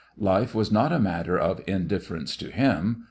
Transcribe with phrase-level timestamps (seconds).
[0.17, 2.97] Life was not a matter of indifference to him.